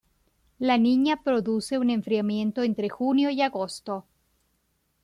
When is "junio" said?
2.89-3.29